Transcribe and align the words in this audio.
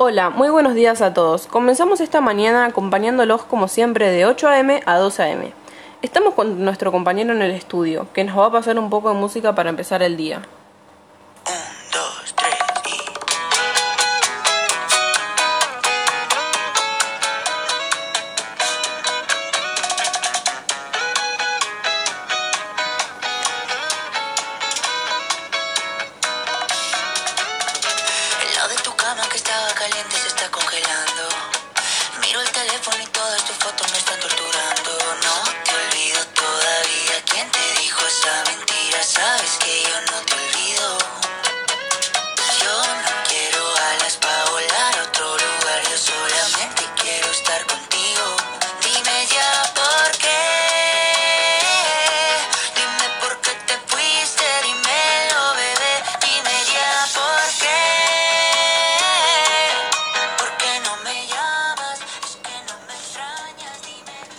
Hola, 0.00 0.30
muy 0.30 0.48
buenos 0.48 0.76
días 0.76 1.02
a 1.02 1.12
todos. 1.12 1.48
Comenzamos 1.48 2.00
esta 2.00 2.20
mañana 2.20 2.66
acompañándolos 2.66 3.42
como 3.42 3.66
siempre 3.66 4.08
de 4.12 4.26
8 4.26 4.46
a.m. 4.46 4.80
a 4.86 4.96
2 4.96 5.18
a.m. 5.18 5.52
Estamos 6.02 6.34
con 6.34 6.64
nuestro 6.64 6.92
compañero 6.92 7.32
en 7.32 7.42
el 7.42 7.50
estudio, 7.50 8.06
que 8.12 8.22
nos 8.22 8.38
va 8.38 8.46
a 8.46 8.52
pasar 8.52 8.78
un 8.78 8.90
poco 8.90 9.08
de 9.08 9.16
música 9.16 9.56
para 9.56 9.70
empezar 9.70 10.04
el 10.04 10.16
día. 10.16 10.42
Estaba 29.96 30.17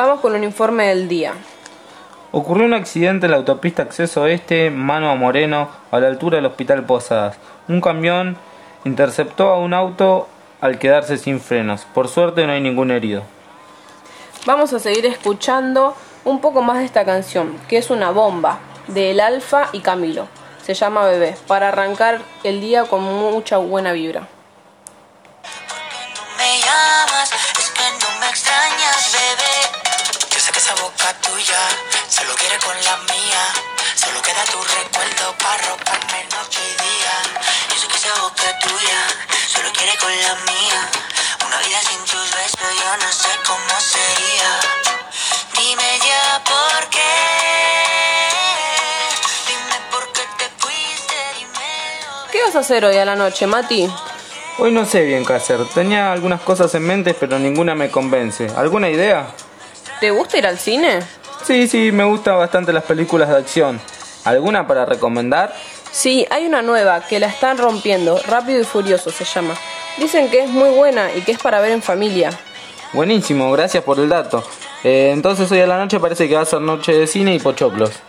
Vamos 0.00 0.20
con 0.20 0.34
un 0.34 0.42
informe 0.42 0.86
del 0.86 1.08
día. 1.08 1.34
Ocurrió 2.32 2.64
un 2.64 2.72
accidente 2.72 3.26
en 3.26 3.32
la 3.32 3.36
autopista 3.36 3.82
Acceso 3.82 4.26
Este, 4.26 4.70
Mano 4.70 5.10
a 5.10 5.14
Moreno, 5.14 5.68
a 5.90 6.00
la 6.00 6.06
altura 6.06 6.36
del 6.36 6.46
Hospital 6.46 6.86
Posadas. 6.86 7.36
Un 7.68 7.82
camión 7.82 8.38
interceptó 8.86 9.50
a 9.50 9.58
un 9.58 9.74
auto 9.74 10.26
al 10.62 10.78
quedarse 10.78 11.18
sin 11.18 11.38
frenos. 11.38 11.84
Por 11.92 12.08
suerte 12.08 12.46
no 12.46 12.54
hay 12.54 12.62
ningún 12.62 12.90
herido. 12.90 13.24
Vamos 14.46 14.72
a 14.72 14.78
seguir 14.78 15.04
escuchando 15.04 15.94
un 16.24 16.40
poco 16.40 16.62
más 16.62 16.78
de 16.78 16.86
esta 16.86 17.04
canción, 17.04 17.58
que 17.68 17.76
es 17.76 17.90
una 17.90 18.10
bomba, 18.10 18.58
de 18.86 19.10
El 19.10 19.20
Alfa 19.20 19.68
y 19.72 19.80
Camilo. 19.80 20.28
Se 20.62 20.72
llama 20.72 21.04
Bebé, 21.04 21.36
para 21.46 21.68
arrancar 21.68 22.22
el 22.42 22.62
día 22.62 22.84
con 22.84 23.02
mucha 23.02 23.58
buena 23.58 23.92
vibra. 23.92 24.20
no 24.20 24.26
me 26.38 26.58
llamas, 26.58 27.30
es 27.58 27.70
que 27.70 27.82
no 27.82 28.18
me 28.18 28.30
extrañas, 28.30 29.12
bebé. 29.12 29.49
Con 32.80 32.84
la 32.84 32.96
mía. 33.12 33.42
Solo 33.94 34.22
queda 34.22 34.44
tu 34.44 34.58
recuerdo 34.62 35.34
para 35.38 35.58
robarme 35.68 36.24
noche 36.32 36.60
y 36.64 36.74
día. 36.82 37.14
Yo 37.68 37.76
sé 37.80 37.88
que 37.88 37.96
esa 37.96 38.20
boca 38.20 38.58
tuya 38.60 39.00
solo 39.48 39.68
quiere 39.72 39.96
con 39.98 40.10
la 40.10 40.34
mía. 40.50 40.80
Una 41.46 41.58
vida 41.58 41.80
sin 41.80 41.98
tus 42.00 42.30
besos 42.30 42.70
yo 42.80 42.96
no 42.96 43.12
sé 43.12 43.28
cómo 43.46 43.80
sería. 43.80 44.50
Dime 45.56 45.98
ya 45.98 46.42
por 46.44 46.88
qué. 46.90 47.16
Dime 49.48 49.76
por 49.90 50.12
qué 50.12 50.22
te 50.38 50.48
fuiste, 50.58 51.14
dímelo. 51.36 52.30
¿Qué 52.32 52.42
vas 52.44 52.56
a 52.56 52.60
hacer 52.60 52.84
hoy 52.84 52.96
a 52.96 53.04
la 53.04 53.16
noche, 53.16 53.46
Mati? 53.46 53.90
Hoy 54.58 54.72
no 54.72 54.84
sé 54.84 55.02
bien 55.02 55.24
qué 55.24 55.34
hacer. 55.34 55.66
Tenía 55.74 56.12
algunas 56.12 56.40
cosas 56.40 56.74
en 56.74 56.84
mente, 56.84 57.14
pero 57.14 57.38
ninguna 57.38 57.74
me 57.74 57.90
convence. 57.90 58.48
¿Alguna 58.56 58.88
idea? 58.90 59.28
¿Te 60.00 60.10
gusta 60.10 60.38
ir 60.38 60.46
al 60.46 60.58
cine? 60.58 61.19
Sí, 61.50 61.66
sí, 61.66 61.90
me 61.90 62.04
gustan 62.04 62.38
bastante 62.38 62.72
las 62.72 62.84
películas 62.84 63.28
de 63.28 63.34
acción. 63.34 63.80
¿Alguna 64.22 64.68
para 64.68 64.86
recomendar? 64.86 65.52
Sí, 65.90 66.24
hay 66.30 66.46
una 66.46 66.62
nueva 66.62 67.00
que 67.00 67.18
la 67.18 67.26
están 67.26 67.58
rompiendo, 67.58 68.20
Rápido 68.24 68.60
y 68.60 68.64
Furioso 68.64 69.10
se 69.10 69.24
llama. 69.24 69.54
Dicen 69.98 70.30
que 70.30 70.44
es 70.44 70.48
muy 70.48 70.70
buena 70.70 71.12
y 71.12 71.22
que 71.22 71.32
es 71.32 71.38
para 71.38 71.60
ver 71.60 71.72
en 71.72 71.82
familia. 71.82 72.30
Buenísimo, 72.92 73.50
gracias 73.50 73.82
por 73.82 73.98
el 73.98 74.08
dato. 74.08 74.44
Eh, 74.84 75.10
entonces 75.12 75.50
hoy 75.50 75.58
a 75.58 75.66
la 75.66 75.76
noche 75.76 75.98
parece 75.98 76.28
que 76.28 76.36
va 76.36 76.42
a 76.42 76.44
ser 76.44 76.60
noche 76.60 76.92
de 76.92 77.08
cine 77.08 77.34
y 77.34 77.40
pochoclos. 77.40 78.00